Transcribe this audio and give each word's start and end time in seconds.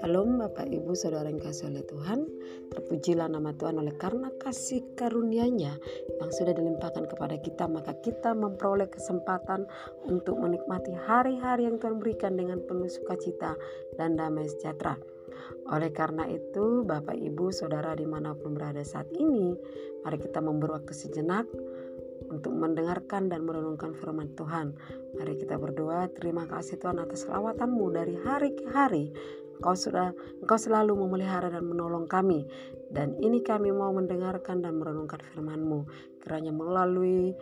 Salam 0.00 0.40
Bapak 0.40 0.72
Ibu 0.72 0.96
Saudara 0.96 1.28
yang 1.28 1.36
kasih 1.36 1.68
oleh 1.68 1.84
Tuhan. 1.84 2.24
Terpujilah 2.72 3.28
nama 3.28 3.52
Tuhan 3.52 3.76
oleh 3.76 3.92
karena 4.00 4.32
kasih 4.40 4.96
karunia-Nya 4.96 5.76
Yang 6.24 6.30
sudah 6.32 6.56
dilimpahkan 6.56 7.12
kepada 7.12 7.36
kita 7.40 7.68
Maka 7.68 8.00
kita 8.00 8.32
memperoleh 8.32 8.88
kesempatan 8.88 9.68
untuk 10.08 10.40
menikmati 10.40 10.96
hari-hari 10.96 11.68
yang 11.68 11.76
Tuhan 11.76 12.00
berikan 12.00 12.32
Dengan 12.32 12.64
penuh 12.64 12.88
sukacita 12.88 13.52
dan 14.00 14.16
damai 14.16 14.48
sejahtera. 14.48 14.96
Oleh 15.68 15.92
karena 15.92 16.24
itu, 16.24 16.88
Bapak, 16.88 17.20
Ibu, 17.20 17.52
Saudara 17.52 17.92
di 17.92 18.08
mana 18.08 18.32
pun 18.32 18.56
berada 18.56 18.80
saat 18.80 19.12
ini, 19.12 19.52
mari 20.00 20.16
kita 20.16 20.40
memberi 20.40 20.80
waktu 20.80 20.96
sejenak 20.96 21.44
untuk 22.26 22.50
mendengarkan 22.54 23.30
dan 23.30 23.46
merenungkan 23.46 23.94
firman 23.94 24.34
Tuhan. 24.34 24.74
Mari 25.14 25.38
kita 25.38 25.54
berdoa, 25.54 26.10
terima 26.12 26.44
kasih 26.50 26.82
Tuhan 26.82 26.98
atas 26.98 27.30
lawatanmu 27.30 27.86
dari 27.94 28.18
hari 28.18 28.58
ke 28.58 28.66
hari. 28.68 29.14
Engkau 29.58 29.74
sudah 29.74 30.14
Engkau 30.38 30.54
selalu 30.54 30.94
memelihara 30.94 31.50
dan 31.50 31.66
menolong 31.66 32.06
kami 32.06 32.46
dan 32.94 33.18
ini 33.20 33.42
kami 33.42 33.74
mau 33.74 33.90
mendengarkan 33.90 34.62
dan 34.62 34.78
merenungkan 34.78 35.18
firman-Mu. 35.34 35.84
Kiranya 36.22 36.54
melalui 36.54 37.34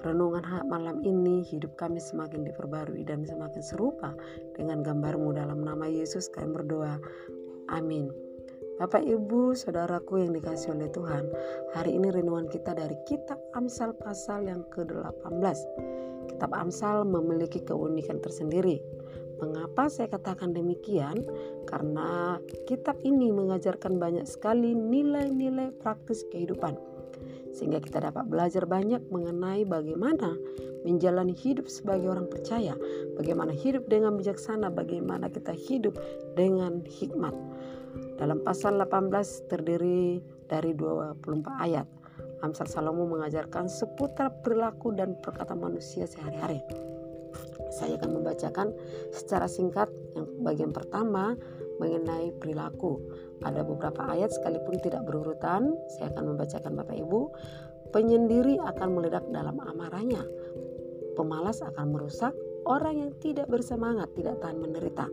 renungan 0.00 0.42
malam 0.66 1.04
ini 1.04 1.44
hidup 1.44 1.76
kami 1.76 2.00
semakin 2.00 2.48
diperbarui 2.48 3.04
dan 3.04 3.28
semakin 3.28 3.60
serupa 3.60 4.16
dengan 4.56 4.80
gambar-Mu 4.80 5.36
dalam 5.36 5.60
nama 5.60 5.84
Yesus 5.86 6.32
kami 6.32 6.56
berdoa. 6.56 6.96
Amin. 7.70 8.10
Bapak 8.80 9.04
Ibu, 9.04 9.52
saudaraku 9.52 10.24
yang 10.24 10.32
dikasih 10.32 10.72
oleh 10.72 10.88
Tuhan, 10.88 11.28
hari 11.76 12.00
ini 12.00 12.08
renungan 12.08 12.48
kita 12.48 12.72
dari 12.72 12.96
kitab 13.04 13.36
Amsal 13.52 13.92
pasal 13.92 14.48
yang 14.48 14.64
ke-18. 14.72 15.58
Kitab 16.32 16.48
Amsal 16.56 17.04
memiliki 17.04 17.60
keunikan 17.60 18.24
tersendiri. 18.24 18.80
Mengapa 19.36 19.92
saya 19.92 20.08
katakan 20.08 20.56
demikian? 20.56 21.20
Karena 21.68 22.40
kitab 22.64 22.96
ini 23.04 23.28
mengajarkan 23.28 24.00
banyak 24.00 24.24
sekali 24.24 24.72
nilai-nilai 24.72 25.76
praktis 25.76 26.24
kehidupan. 26.32 26.72
Sehingga 27.50 27.82
kita 27.82 27.98
dapat 27.98 28.30
belajar 28.30 28.64
banyak 28.64 29.02
mengenai 29.10 29.66
bagaimana 29.66 30.38
menjalani 30.86 31.36
hidup 31.36 31.68
sebagai 31.68 32.08
orang 32.08 32.30
percaya, 32.30 32.72
bagaimana 33.18 33.52
hidup 33.52 33.84
dengan 33.90 34.16
bijaksana, 34.16 34.72
bagaimana 34.72 35.28
kita 35.28 35.52
hidup 35.52 35.98
dengan 36.38 36.80
hikmat. 36.86 37.36
Dalam 38.16 38.40
pasal 38.44 38.78
18 38.80 39.50
terdiri 39.50 40.22
dari 40.46 40.72
24 40.72 41.24
ayat. 41.60 41.86
Amsal 42.40 42.72
Salomo 42.72 43.04
mengajarkan 43.04 43.68
seputar 43.68 44.40
perilaku 44.40 44.96
dan 44.96 45.12
perkataan 45.20 45.60
manusia 45.60 46.08
sehari-hari. 46.08 46.64
Saya 47.68 48.00
akan 48.00 48.20
membacakan 48.20 48.72
secara 49.12 49.46
singkat 49.46 49.92
yang 50.16 50.26
bagian 50.40 50.72
pertama 50.72 51.36
mengenai 51.80 52.36
perilaku. 52.36 53.00
Ada 53.40 53.64
beberapa 53.64 54.04
ayat 54.04 54.28
sekalipun 54.28 54.76
tidak 54.84 55.08
berurutan, 55.08 55.72
saya 55.96 56.12
akan 56.12 56.36
membacakan 56.36 56.76
Bapak 56.76 56.96
Ibu. 57.00 57.20
Penyendiri 57.90 58.60
akan 58.60 58.88
meledak 58.94 59.24
dalam 59.32 59.58
amarahnya. 59.64 60.22
Pemalas 61.16 61.64
akan 61.64 61.90
merusak, 61.90 62.36
orang 62.68 63.00
yang 63.02 63.10
tidak 63.18 63.48
bersemangat 63.48 64.12
tidak 64.14 64.38
tahan 64.44 64.60
menderita. 64.60 65.08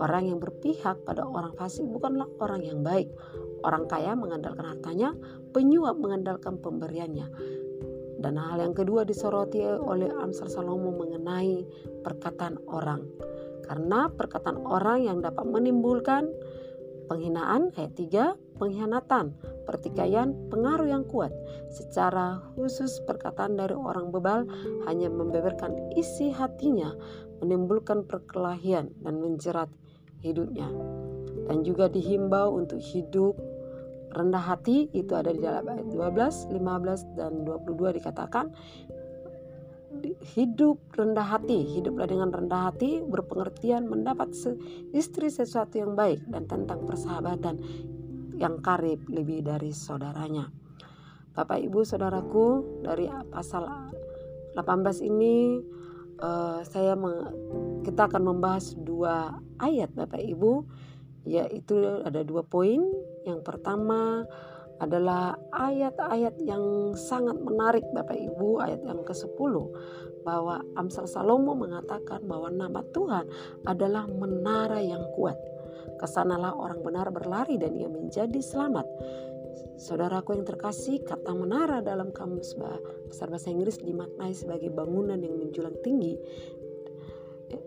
Orang 0.00 0.30
yang 0.30 0.38
berpihak 0.40 1.02
pada 1.04 1.26
orang 1.26 1.52
fasik 1.58 1.84
bukanlah 1.84 2.30
orang 2.40 2.62
yang 2.64 2.80
baik. 2.80 3.10
Orang 3.66 3.90
kaya 3.90 4.14
mengandalkan 4.14 4.64
hartanya, 4.64 5.12
penyuap 5.52 5.98
mengandalkan 5.98 6.56
pemberiannya. 6.62 7.28
Dan 8.16 8.40
hal 8.40 8.64
yang 8.64 8.72
kedua 8.72 9.04
disoroti 9.04 9.60
oleh 9.60 10.08
Amsal 10.08 10.48
Salomo 10.48 10.88
mengenai 10.88 11.68
perkataan 12.00 12.64
orang. 12.72 13.04
Karena 13.66 14.08
perkataan 14.10 14.62
orang 14.62 15.04
yang 15.04 15.18
dapat 15.20 15.44
menimbulkan 15.46 16.30
penghinaan 17.06 17.70
ayat 17.78 17.92
3, 17.94 18.58
pengkhianatan, 18.58 19.34
pertikaian, 19.66 20.34
pengaruh 20.50 20.90
yang 20.90 21.04
kuat. 21.06 21.30
Secara 21.70 22.42
khusus 22.54 23.02
perkataan 23.06 23.58
dari 23.58 23.74
orang 23.74 24.10
bebal 24.10 24.46
hanya 24.90 25.10
membeberkan 25.10 25.94
isi 25.94 26.30
hatinya, 26.34 26.94
menimbulkan 27.42 28.06
perkelahian 28.06 28.90
dan 29.02 29.22
menjerat 29.22 29.70
hidupnya. 30.22 30.66
Dan 31.46 31.62
juga 31.62 31.86
dihimbau 31.86 32.58
untuk 32.58 32.82
hidup 32.82 33.38
rendah 34.16 34.40
hati 34.40 34.88
itu 34.96 35.12
ada 35.12 35.28
di 35.28 35.44
dalam 35.44 35.68
ayat 35.68 35.86
12, 35.92 36.48
15 36.48 37.18
dan 37.20 37.44
22 37.44 38.00
dikatakan 38.00 38.48
hidup 40.36 40.80
rendah 40.92 41.24
hati, 41.24 41.78
hiduplah 41.78 42.08
dengan 42.08 42.32
rendah 42.32 42.72
hati, 42.72 43.04
berpengertian, 43.04 43.88
mendapat 43.88 44.32
istri 44.92 45.28
sesuatu 45.28 45.78
yang 45.78 45.94
baik 45.94 46.24
dan 46.28 46.44
tentang 46.48 46.84
persahabatan 46.84 47.60
yang 48.36 48.60
karib 48.60 49.00
lebih 49.08 49.44
dari 49.44 49.72
saudaranya. 49.72 50.48
Bapak 51.36 51.60
Ibu 51.60 51.84
Saudaraku, 51.84 52.80
dari 52.80 53.08
pasal 53.28 53.68
18 54.56 55.04
ini 55.04 55.60
uh, 56.20 56.64
saya 56.64 56.96
kita 57.84 58.08
akan 58.08 58.22
membahas 58.36 58.72
dua 58.80 59.36
ayat 59.60 59.92
Bapak 59.92 60.20
Ibu 60.20 60.64
yaitu 61.26 61.76
ada 62.06 62.22
dua 62.22 62.46
poin 62.46 62.78
yang 63.26 63.42
pertama 63.42 64.24
adalah 64.76 65.36
ayat-ayat 65.52 66.36
yang 66.44 66.92
sangat 66.92 67.40
menarik 67.40 67.84
Bapak 67.96 68.16
Ibu, 68.16 68.60
ayat 68.60 68.84
yang 68.84 69.00
ke-10 69.04 69.52
bahwa 70.26 70.58
Amsal 70.74 71.06
Salomo 71.06 71.54
mengatakan 71.54 72.26
bahwa 72.26 72.50
nama 72.50 72.82
Tuhan 72.90 73.30
adalah 73.64 74.10
menara 74.10 74.82
yang 74.82 75.06
kuat. 75.14 75.38
Ke 75.96 76.04
sanalah 76.04 76.52
orang 76.52 76.82
benar 76.82 77.08
berlari 77.14 77.56
dan 77.56 77.72
ia 77.78 77.86
menjadi 77.86 78.42
selamat. 78.42 78.84
Saudaraku 79.80 80.36
yang 80.36 80.44
terkasih, 80.44 81.04
kata 81.06 81.32
menara 81.32 81.80
dalam 81.80 82.12
kamus 82.12 82.56
besar 83.08 83.32
bahasa 83.32 83.48
Inggris 83.48 83.80
dimaknai 83.80 84.32
sebagai 84.36 84.68
bangunan 84.68 85.16
yang 85.16 85.36
menjulang 85.40 85.76
tinggi 85.80 86.18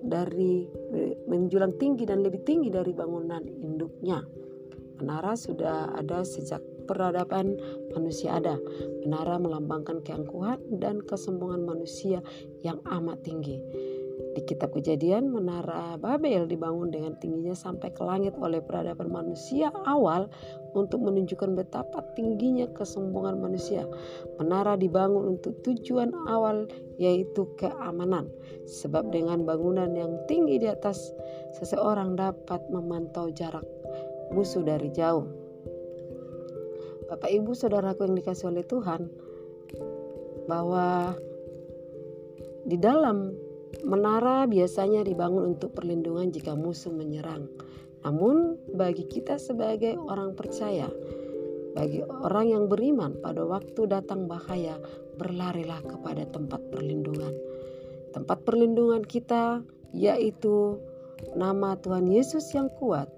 dari 0.04 0.68
menjulang 1.26 1.80
tinggi 1.80 2.04
dan 2.04 2.22
lebih 2.22 2.44
tinggi 2.44 2.70
dari 2.70 2.92
bangunan 2.92 3.42
induknya. 3.48 4.22
Menara 5.00 5.40
sudah 5.40 5.96
ada 5.96 6.28
sejak 6.28 6.60
peradaban 6.90 7.62
manusia 7.94 8.42
ada. 8.42 8.58
Menara 9.06 9.38
melambangkan 9.38 10.02
keangkuhan 10.02 10.58
dan 10.82 11.06
kesombongan 11.06 11.62
manusia 11.62 12.26
yang 12.66 12.82
amat 12.90 13.22
tinggi. 13.22 13.62
Di 14.30 14.46
kitab 14.46 14.78
kejadian, 14.78 15.34
menara 15.34 15.98
Babel 15.98 16.46
dibangun 16.46 16.94
dengan 16.94 17.18
tingginya 17.18 17.58
sampai 17.58 17.90
ke 17.90 18.06
langit 18.06 18.38
oleh 18.38 18.62
peradaban 18.62 19.10
manusia 19.10 19.74
awal 19.90 20.30
untuk 20.78 21.02
menunjukkan 21.02 21.58
betapa 21.58 22.06
tingginya 22.14 22.70
kesombongan 22.78 23.42
manusia. 23.42 23.90
Menara 24.38 24.78
dibangun 24.78 25.40
untuk 25.40 25.58
tujuan 25.66 26.14
awal 26.30 26.70
yaitu 27.02 27.50
keamanan. 27.58 28.30
Sebab 28.70 29.10
dengan 29.10 29.50
bangunan 29.50 29.90
yang 29.98 30.14
tinggi 30.30 30.62
di 30.62 30.70
atas, 30.70 31.10
seseorang 31.58 32.14
dapat 32.14 32.62
memantau 32.70 33.34
jarak 33.34 33.66
musuh 34.30 34.62
dari 34.62 34.94
jauh. 34.94 35.49
Bapak 37.10 37.34
Ibu 37.34 37.58
Saudaraku 37.58 38.06
yang 38.06 38.16
dikasih 38.22 38.54
oleh 38.54 38.62
Tuhan, 38.62 39.10
bahwa 40.46 41.18
di 42.70 42.78
dalam 42.78 43.34
menara 43.82 44.46
biasanya 44.46 45.02
dibangun 45.02 45.58
untuk 45.58 45.74
perlindungan 45.74 46.30
jika 46.30 46.54
musuh 46.54 46.94
menyerang. 46.94 47.50
Namun 48.06 48.62
bagi 48.78 49.10
kita 49.10 49.42
sebagai 49.42 49.98
orang 49.98 50.38
percaya, 50.38 50.86
bagi 51.74 52.06
orang 52.06 52.46
yang 52.50 52.64
beriman 52.70 53.18
pada 53.20 53.42
waktu 53.42 53.90
datang 53.90 54.30
bahaya, 54.30 54.78
berlarilah 55.18 55.82
kepada 55.84 56.30
tempat 56.30 56.62
perlindungan. 56.70 57.34
Tempat 58.14 58.46
perlindungan 58.46 59.02
kita 59.02 59.66
yaitu 59.94 60.78
nama 61.34 61.74
Tuhan 61.82 62.06
Yesus 62.06 62.54
yang 62.54 62.70
kuat 62.78 63.10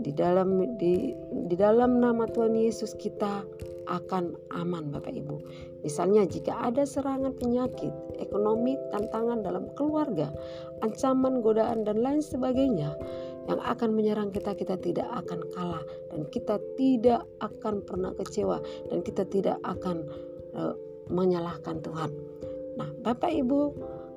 di 0.00 0.12
dalam 0.16 0.76
di 0.80 1.12
di 1.48 1.56
dalam 1.56 2.00
nama 2.00 2.24
Tuhan 2.24 2.56
Yesus 2.56 2.96
kita 2.96 3.44
akan 3.90 4.38
aman 4.54 4.94
Bapak 4.94 5.10
Ibu. 5.10 5.36
Misalnya 5.82 6.22
jika 6.22 6.54
ada 6.70 6.86
serangan 6.86 7.34
penyakit, 7.34 7.90
ekonomi, 8.22 8.78
tantangan 8.94 9.42
dalam 9.42 9.66
keluarga, 9.74 10.30
ancaman, 10.86 11.42
godaan 11.42 11.82
dan 11.82 11.98
lain 11.98 12.22
sebagainya 12.22 12.94
yang 13.50 13.58
akan 13.58 13.90
menyerang 13.90 14.30
kita, 14.30 14.54
kita 14.54 14.78
tidak 14.78 15.10
akan 15.10 15.42
kalah 15.50 15.82
dan 16.14 16.22
kita 16.30 16.62
tidak 16.78 17.26
akan 17.42 17.82
pernah 17.82 18.14
kecewa 18.14 18.62
dan 18.94 19.02
kita 19.02 19.26
tidak 19.26 19.58
akan 19.66 20.06
uh, 20.54 20.78
menyalahkan 21.10 21.82
Tuhan. 21.82 22.14
Nah, 22.78 22.88
Bapak 23.02 23.34
Ibu, 23.34 23.60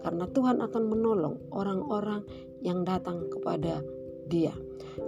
karena 0.06 0.30
Tuhan 0.30 0.62
akan 0.62 0.84
menolong 0.86 1.36
orang-orang 1.50 2.22
yang 2.62 2.86
datang 2.86 3.26
kepada 3.34 3.82
Dia. 4.28 4.54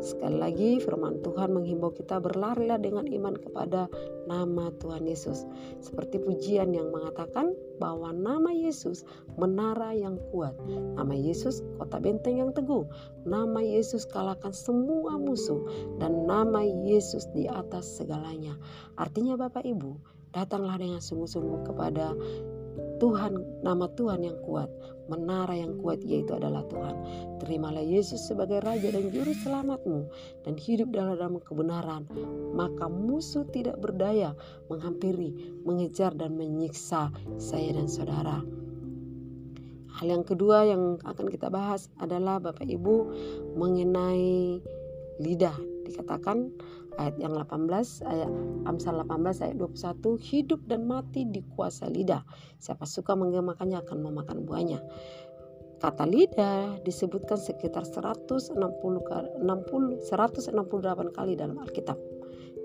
Sekali 0.01 0.37
lagi 0.41 0.69
firman 0.81 1.21
Tuhan 1.21 1.53
menghimbau 1.53 1.93
kita 1.93 2.17
berlarilah 2.17 2.81
dengan 2.81 3.05
iman 3.05 3.37
kepada 3.37 3.85
nama 4.25 4.73
Tuhan 4.81 5.05
Yesus. 5.05 5.45
Seperti 5.77 6.17
pujian 6.17 6.73
yang 6.73 6.89
mengatakan 6.89 7.53
bahwa 7.77 8.09
nama 8.09 8.49
Yesus 8.49 9.05
menara 9.37 9.93
yang 9.93 10.17
kuat. 10.33 10.57
Nama 10.67 11.13
Yesus 11.13 11.61
kota 11.77 12.01
benteng 12.01 12.41
yang 12.41 12.51
teguh. 12.51 12.85
Nama 13.29 13.61
Yesus 13.61 14.09
kalahkan 14.09 14.51
semua 14.51 15.21
musuh 15.21 15.61
dan 16.01 16.25
nama 16.25 16.65
Yesus 16.65 17.29
di 17.37 17.45
atas 17.45 17.85
segalanya. 17.85 18.57
Artinya 18.97 19.37
Bapak 19.37 19.63
Ibu, 19.63 20.01
datanglah 20.33 20.81
dengan 20.81 20.99
sungguh-sungguh 20.99 21.61
kepada 21.61 22.17
Tuhan, 22.95 23.63
nama 23.63 23.91
Tuhan 23.91 24.23
yang 24.23 24.39
kuat, 24.43 24.71
menara 25.11 25.53
yang 25.53 25.77
kuat 25.81 26.01
yaitu 26.01 26.33
adalah 26.33 26.65
Tuhan. 26.69 26.95
Terimalah 27.41 27.83
Yesus 27.83 28.25
sebagai 28.25 28.61
Raja 28.63 28.89
dan 28.89 29.11
Juru 29.11 29.33
Selamatmu 29.33 29.99
dan 30.47 30.55
hidup 30.57 30.93
dalam 30.95 31.37
kebenaran. 31.41 32.07
Maka 32.55 32.89
musuh 32.89 33.45
tidak 33.51 33.77
berdaya 33.81 34.33
menghampiri, 34.71 35.59
mengejar 35.65 36.15
dan 36.15 36.37
menyiksa 36.37 37.13
saya 37.37 37.75
dan 37.75 37.85
saudara. 37.89 38.41
Hal 39.95 40.11
yang 40.11 40.27
kedua 40.27 40.67
yang 40.67 40.99
akan 41.07 41.27
kita 41.31 41.47
bahas 41.47 41.87
adalah 42.03 42.43
Bapak 42.43 42.67
Ibu 42.67 42.95
mengenai 43.55 44.59
lidah. 45.23 45.74
Dikatakan 45.85 46.49
ayat 46.97 47.15
yang 47.21 47.37
18 47.37 47.69
ayat 48.03 48.31
Amsal 48.65 48.99
18 49.05 49.45
ayat 49.45 49.57
21 49.61 50.17
hidup 50.17 50.59
dan 50.65 50.89
mati 50.89 51.29
di 51.29 51.45
kuasa 51.53 51.85
lidah. 51.85 52.25
Siapa 52.57 52.89
suka 52.89 53.13
menggemakannya 53.13 53.77
akan 53.85 53.97
memakan 54.01 54.43
buahnya. 54.43 54.81
Kata 55.75 56.07
lidah 56.07 56.81
disebutkan 56.81 57.37
sekitar 57.37 57.85
160 57.85 58.57
60 58.57 59.37
168 59.37 61.13
kali 61.13 61.33
dalam 61.37 61.61
Alkitab. 61.61 61.99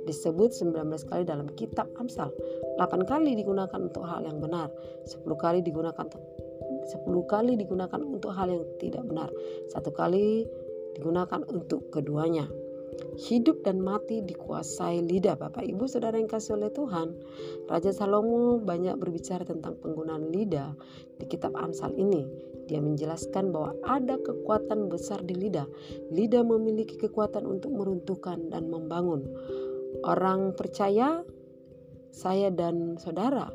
Disebut 0.09 0.57
19 0.57 0.81
kali 1.05 1.23
dalam 1.29 1.53
kitab 1.53 1.93
Amsal. 2.01 2.33
8 2.81 3.05
kali 3.05 3.37
digunakan 3.37 3.77
untuk 3.77 4.09
hal 4.09 4.25
yang 4.25 4.41
benar. 4.41 4.73
10 5.05 5.21
kali 5.37 5.61
digunakan 5.61 6.01
untuk 6.01 6.23
10 6.89 7.05
kali 7.29 7.61
digunakan 7.61 8.01
untuk 8.01 8.33
hal 8.33 8.49
yang 8.49 8.65
tidak 8.81 9.05
benar. 9.05 9.29
Satu 9.69 9.93
kali 9.93 10.49
digunakan 10.97 11.45
untuk 11.51 11.93
keduanya 11.93 12.49
hidup 13.17 13.63
dan 13.67 13.83
mati 13.83 14.25
dikuasai 14.25 15.05
lidah 15.05 15.37
Bapak 15.37 15.65
Ibu 15.67 15.85
Saudara 15.87 16.17
yang 16.17 16.31
kasih 16.31 16.57
oleh 16.57 16.73
Tuhan. 16.73 17.17
Raja 17.69 17.93
Salomo 17.93 18.61
banyak 18.61 18.97
berbicara 18.97 19.45
tentang 19.45 19.77
penggunaan 19.81 20.33
lidah 20.33 20.73
di 21.21 21.25
kitab 21.29 21.57
Amsal 21.59 21.93
ini. 21.97 22.25
Dia 22.71 22.79
menjelaskan 22.79 23.51
bahwa 23.51 23.75
ada 23.83 24.15
kekuatan 24.23 24.87
besar 24.87 25.27
di 25.27 25.35
lidah. 25.35 25.67
Lidah 26.15 26.47
memiliki 26.47 26.95
kekuatan 26.95 27.43
untuk 27.43 27.75
meruntuhkan 27.75 28.47
dan 28.49 28.71
membangun. 28.71 29.27
Orang 30.07 30.55
percaya, 30.55 31.27
saya 32.15 32.49
dan 32.55 32.95
saudara 32.97 33.51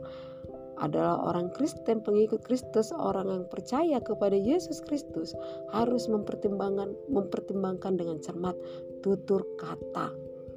adalah 0.76 1.24
orang 1.24 1.52
Kristen, 1.56 2.04
pengikut 2.04 2.44
Kristus, 2.44 2.92
orang 2.92 3.32
yang 3.32 3.46
percaya 3.48 4.04
kepada 4.04 4.36
Yesus 4.36 4.84
Kristus 4.84 5.32
harus 5.72 6.12
mempertimbangkan 6.12 6.92
mempertimbangkan 7.08 7.96
dengan 7.96 8.20
cermat 8.20 8.56
tutur 9.06 9.46
kata. 9.54 10.10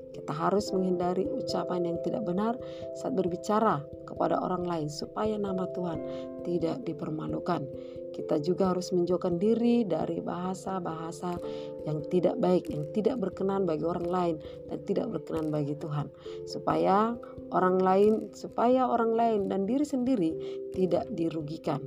Kita 0.08 0.32
harus 0.32 0.72
menghindari 0.72 1.28
ucapan 1.28 1.84
yang 1.84 2.00
tidak 2.00 2.24
benar 2.24 2.56
saat 2.96 3.12
berbicara 3.12 3.84
kepada 4.08 4.40
orang 4.40 4.64
lain 4.64 4.88
supaya 4.88 5.36
nama 5.36 5.68
Tuhan 5.76 6.00
tidak 6.48 6.82
dipermalukan. 6.88 7.62
Kita 8.08 8.40
juga 8.42 8.74
harus 8.74 8.90
menjauhkan 8.90 9.38
diri 9.38 9.86
dari 9.86 10.18
bahasa-bahasa 10.18 11.38
yang 11.86 12.02
tidak 12.10 12.34
baik, 12.40 12.66
yang 12.66 12.88
tidak 12.90 13.20
berkenan 13.20 13.62
bagi 13.62 13.86
orang 13.86 14.08
lain 14.08 14.36
dan 14.66 14.78
tidak 14.88 15.06
berkenan 15.12 15.54
bagi 15.54 15.78
Tuhan. 15.78 16.10
Supaya 16.48 17.14
orang 17.54 17.78
lain, 17.78 18.32
supaya 18.34 18.90
orang 18.90 19.14
lain 19.14 19.40
dan 19.46 19.70
diri 19.70 19.86
sendiri 19.86 20.30
tidak 20.74 21.06
dirugikan. 21.14 21.78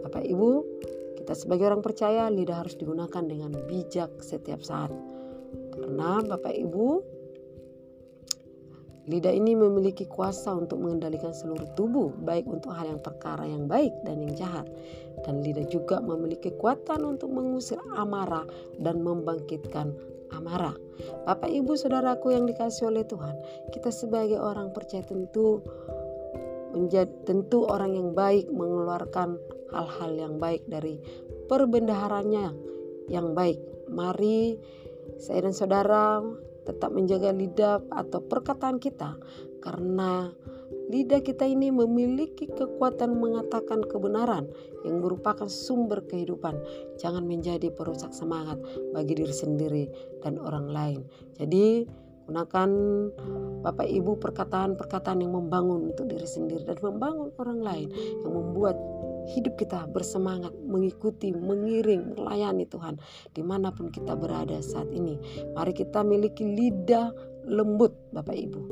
Bapak 0.00 0.24
Ibu, 0.24 0.50
kita 1.20 1.36
sebagai 1.36 1.68
orang 1.68 1.84
percaya 1.84 2.32
lidah 2.32 2.64
harus 2.64 2.80
digunakan 2.80 3.20
dengan 3.20 3.52
bijak 3.68 4.24
setiap 4.24 4.64
saat. 4.64 4.88
Karena 5.90 6.22
Bapak 6.22 6.54
Ibu, 6.54 6.88
Lidah 9.10 9.34
ini 9.34 9.58
memiliki 9.58 10.06
kuasa 10.06 10.54
untuk 10.54 10.78
mengendalikan 10.78 11.34
seluruh 11.34 11.66
tubuh, 11.74 12.14
baik 12.22 12.46
untuk 12.46 12.70
hal 12.78 12.94
yang 12.94 13.02
perkara 13.02 13.42
yang 13.42 13.66
baik 13.66 13.90
dan 14.06 14.22
yang 14.22 14.38
jahat. 14.38 14.70
Dan 15.26 15.42
lidah 15.42 15.66
juga 15.66 15.98
memiliki 15.98 16.54
kekuatan 16.54 17.02
untuk 17.02 17.34
mengusir 17.34 17.82
amarah 17.98 18.46
dan 18.78 19.02
membangkitkan 19.02 19.98
amarah. 20.30 20.78
Bapak, 21.26 21.50
ibu, 21.50 21.74
saudaraku 21.74 22.38
yang 22.38 22.46
dikasih 22.46 22.86
oleh 22.86 23.02
Tuhan, 23.02 23.34
kita 23.74 23.90
sebagai 23.90 24.38
orang 24.38 24.70
percaya 24.70 25.02
tentu 25.02 25.58
menjadi 26.70 27.10
tentu 27.26 27.66
orang 27.66 27.98
yang 27.98 28.14
baik 28.14 28.46
mengeluarkan 28.46 29.42
hal-hal 29.74 30.10
yang 30.14 30.38
baik 30.38 30.62
dari 30.70 31.02
perbendaharanya 31.50 32.54
yang 33.10 33.34
baik. 33.34 33.58
Mari 33.90 34.54
saya 35.18 35.48
dan 35.48 35.54
saudara 35.56 36.22
tetap 36.68 36.92
menjaga 36.92 37.32
lidah 37.32 37.80
atau 37.88 38.20
perkataan 38.20 38.78
kita 38.78 39.16
karena 39.64 40.30
lidah 40.90 41.22
kita 41.22 41.46
ini 41.46 41.70
memiliki 41.70 42.50
kekuatan 42.50 43.14
mengatakan 43.14 43.86
kebenaran 43.86 44.50
yang 44.82 44.98
merupakan 44.98 45.46
sumber 45.46 46.02
kehidupan. 46.02 46.58
Jangan 46.98 47.22
menjadi 47.22 47.70
perusak 47.70 48.10
semangat 48.10 48.58
bagi 48.90 49.14
diri 49.14 49.30
sendiri 49.30 49.84
dan 50.26 50.36
orang 50.42 50.66
lain. 50.66 51.00
Jadi 51.38 51.86
gunakan 52.26 52.70
Bapak 53.62 53.86
Ibu 53.86 54.18
perkataan-perkataan 54.18 55.22
yang 55.22 55.34
membangun 55.34 55.94
untuk 55.94 56.10
diri 56.10 56.26
sendiri 56.26 56.62
dan 56.66 56.78
membangun 56.78 57.34
orang 57.38 57.60
lain 57.62 57.88
yang 58.22 58.32
membuat 58.34 58.78
hidup 59.30 59.54
kita 59.54 59.86
bersemangat 59.86 60.50
mengikuti, 60.66 61.30
mengiring, 61.30 62.18
melayani 62.18 62.66
Tuhan 62.66 62.98
di 63.30 63.42
mana 63.46 63.70
pun 63.70 63.94
kita 63.94 64.18
berada 64.18 64.58
saat 64.58 64.90
ini. 64.90 65.16
Mari 65.54 65.72
kita 65.72 66.02
miliki 66.02 66.42
lidah 66.42 67.14
lembut 67.46 67.94
Bapak 68.10 68.34
Ibu. 68.34 68.62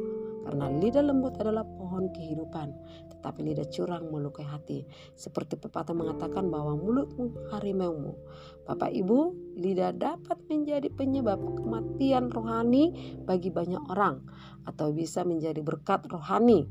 Karena 0.49 0.73
lidah 0.73 1.05
lembut 1.05 1.37
adalah 1.37 1.61
pohon 1.61 2.09
kehidupan, 2.09 2.73
tetapi 3.13 3.53
lidah 3.53 3.69
curang 3.69 4.09
melukai 4.09 4.49
hati. 4.49 4.81
Seperti 5.13 5.61
pepatah 5.61 5.93
mengatakan 5.93 6.49
bahwa 6.49 6.73
mulutmu 6.73 7.53
harimaumu. 7.53 8.17
Bapak 8.65 8.89
Ibu, 8.89 9.37
lidah 9.61 9.93
dapat 9.93 10.41
menjadi 10.49 10.89
penyebab 10.89 11.37
kematian 11.37 12.33
rohani 12.33 12.97
bagi 13.29 13.53
banyak 13.53 13.93
orang 13.93 14.25
atau 14.65 14.89
bisa 14.89 15.21
menjadi 15.21 15.61
berkat 15.61 16.09
rohani 16.09 16.65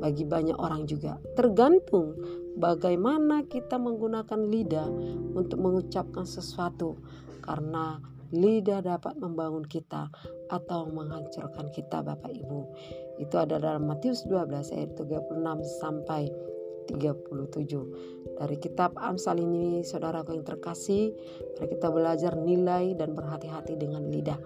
bagi 0.00 0.24
banyak 0.24 0.56
orang 0.56 0.88
juga. 0.88 1.20
Tergantung 1.36 2.16
bagaimana 2.56 3.44
kita 3.46 3.76
menggunakan 3.76 4.40
lidah 4.48 4.88
untuk 5.36 5.60
mengucapkan 5.60 6.24
sesuatu 6.24 6.96
karena 7.44 8.00
lidah 8.30 8.80
dapat 8.80 9.18
membangun 9.18 9.66
kita 9.66 10.08
atau 10.50 10.86
menghancurkan 10.90 11.70
kita 11.74 12.02
Bapak 12.02 12.30
Ibu. 12.30 12.60
Itu 13.20 13.36
ada 13.36 13.58
dalam 13.58 13.90
Matius 13.90 14.24
12 14.26 14.72
ayat 14.74 14.90
36 14.96 15.66
sampai 15.82 16.30
37. 16.90 18.34
Dari 18.40 18.56
kitab 18.58 18.96
Amsal 18.98 19.38
ini 19.38 19.86
saudaraku 19.86 20.34
yang 20.34 20.46
terkasih, 20.46 21.14
mari 21.58 21.66
kita 21.70 21.88
belajar 21.92 22.32
nilai 22.34 22.96
dan 22.98 23.14
berhati-hati 23.14 23.78
dengan 23.78 24.10
lidah. 24.10 24.38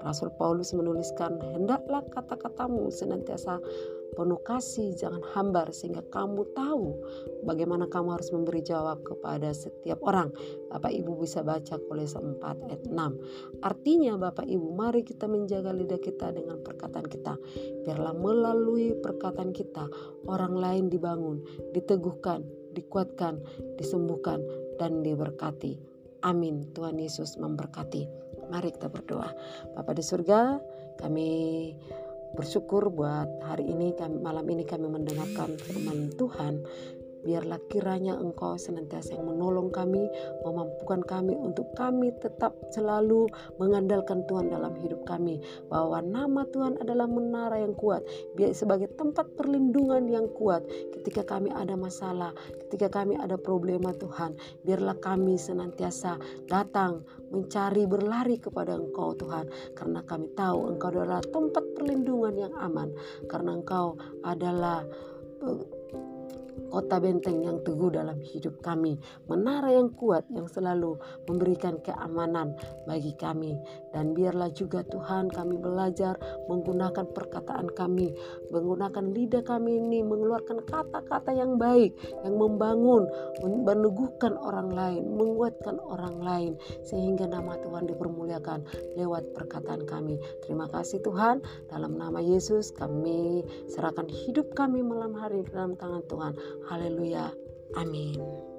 Rasul 0.00 0.32
Paulus 0.38 0.72
menuliskan, 0.72 1.36
"Hendaklah 1.52 2.06
kata-katamu 2.08 2.88
senantiasa 2.88 3.60
penuh 4.14 4.40
kasih, 4.42 4.94
jangan 4.98 5.22
hambar 5.34 5.70
sehingga 5.70 6.04
kamu 6.10 6.50
tahu 6.54 6.98
bagaimana 7.46 7.86
kamu 7.86 8.18
harus 8.18 8.30
memberi 8.34 8.60
jawab 8.60 9.02
kepada 9.06 9.50
setiap 9.54 10.02
orang. 10.04 10.30
Bapak 10.70 10.92
Ibu 10.92 11.18
bisa 11.20 11.42
baca 11.42 11.78
Kolose 11.86 12.18
4 12.18 12.40
ayat 12.42 12.82
6. 12.86 13.64
Artinya 13.64 14.18
Bapak 14.18 14.46
Ibu 14.46 14.66
mari 14.74 15.02
kita 15.06 15.30
menjaga 15.30 15.70
lidah 15.74 16.00
kita 16.00 16.34
dengan 16.34 16.60
perkataan 16.62 17.06
kita. 17.06 17.34
Biarlah 17.86 18.14
melalui 18.14 18.94
perkataan 18.98 19.54
kita 19.54 19.86
orang 20.26 20.54
lain 20.54 20.84
dibangun, 20.90 21.42
diteguhkan, 21.72 22.42
dikuatkan, 22.74 23.42
disembuhkan 23.80 24.42
dan 24.78 25.02
diberkati. 25.02 25.76
Amin. 26.20 26.68
Tuhan 26.76 27.00
Yesus 27.00 27.40
memberkati. 27.40 28.04
Mari 28.50 28.74
kita 28.74 28.90
berdoa. 28.90 29.30
Bapak 29.78 29.94
di 29.94 30.04
surga, 30.04 30.58
kami 30.98 31.30
bersyukur 32.30 32.88
buat 32.94 33.42
hari 33.42 33.66
ini 33.66 33.94
kami, 33.98 34.22
malam 34.22 34.46
ini 34.46 34.62
kami 34.62 34.86
mendengarkan 34.86 35.58
firman 35.58 36.14
Tuhan 36.14 36.62
Biarlah 37.20 37.60
kiranya 37.68 38.16
Engkau 38.16 38.56
senantiasa 38.56 39.16
yang 39.16 39.28
menolong 39.28 39.68
kami, 39.68 40.08
memampukan 40.44 41.04
kami 41.04 41.36
untuk 41.36 41.68
kami 41.76 42.12
tetap 42.20 42.56
selalu 42.72 43.28
mengandalkan 43.60 44.24
Tuhan 44.24 44.48
dalam 44.48 44.72
hidup 44.80 45.04
kami. 45.04 45.40
Bahwa 45.68 46.00
nama 46.00 46.48
Tuhan 46.48 46.80
adalah 46.80 47.04
menara 47.06 47.60
yang 47.60 47.76
kuat, 47.76 48.04
biar 48.36 48.56
sebagai 48.56 48.88
tempat 48.96 49.28
perlindungan 49.36 50.08
yang 50.08 50.26
kuat 50.32 50.64
ketika 50.96 51.36
kami 51.36 51.52
ada 51.52 51.76
masalah, 51.76 52.32
ketika 52.66 52.88
kami 53.02 53.16
ada 53.20 53.36
problema 53.36 53.92
Tuhan. 53.92 54.36
Biarlah 54.64 54.96
kami 54.98 55.36
senantiasa 55.36 56.16
datang 56.48 57.04
mencari 57.30 57.86
berlari 57.86 58.36
kepada 58.36 58.74
Engkau 58.74 59.14
Tuhan 59.14 59.46
karena 59.78 60.02
kami 60.02 60.32
tahu 60.34 60.74
Engkau 60.74 60.90
adalah 60.90 61.22
tempat 61.22 61.64
perlindungan 61.78 62.34
yang 62.34 62.54
aman 62.58 62.90
karena 63.30 63.54
Engkau 63.54 63.94
adalah 64.26 64.82
uh, 65.46 65.79
kota 66.68 67.00
benteng 67.00 67.40
yang 67.40 67.64
teguh 67.64 67.88
dalam 67.88 68.20
hidup 68.20 68.60
kami, 68.60 69.00
menara 69.30 69.72
yang 69.72 69.88
kuat 69.96 70.28
yang 70.28 70.44
selalu 70.44 71.00
memberikan 71.24 71.80
keamanan 71.80 72.52
bagi 72.84 73.16
kami. 73.16 73.56
Dan 73.90 74.12
biarlah 74.12 74.52
juga 74.52 74.84
Tuhan 74.86 75.32
kami 75.32 75.56
belajar 75.56 76.20
menggunakan 76.46 77.08
perkataan 77.10 77.72
kami, 77.72 78.12
menggunakan 78.52 79.04
lidah 79.10 79.42
kami 79.42 79.80
ini, 79.80 80.04
mengeluarkan 80.04 80.62
kata-kata 80.68 81.32
yang 81.34 81.56
baik, 81.56 81.96
yang 82.22 82.36
membangun, 82.36 83.08
meneguhkan 83.42 84.36
orang 84.38 84.70
lain, 84.70 85.02
menguatkan 85.16 85.80
orang 85.82 86.20
lain, 86.22 86.52
sehingga 86.86 87.26
nama 87.26 87.58
Tuhan 87.58 87.90
dipermuliakan 87.90 88.62
lewat 88.94 89.34
perkataan 89.34 89.86
kami. 89.86 90.18
Terima 90.46 90.70
kasih 90.70 91.02
Tuhan, 91.02 91.42
dalam 91.70 91.98
nama 91.98 92.22
Yesus 92.22 92.70
kami 92.74 93.42
serahkan 93.70 94.06
hidup 94.06 94.52
kami 94.54 94.82
malam 94.82 95.14
hari 95.14 95.42
dalam 95.50 95.74
tangan 95.78 96.02
Tuhan. 96.06 96.32
Haleluya. 96.68 97.32
Amin. 97.76 98.49